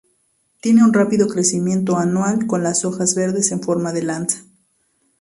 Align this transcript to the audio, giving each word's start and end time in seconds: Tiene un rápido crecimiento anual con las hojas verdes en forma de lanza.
Tiene 0.61 0.83
un 0.83 0.93
rápido 0.93 1.27
crecimiento 1.27 1.95
anual 1.99 2.47
con 2.47 2.63
las 2.63 2.85
hojas 2.85 3.13
verdes 3.13 3.51
en 3.51 3.61
forma 3.61 3.93
de 3.93 4.01
lanza. 4.01 4.43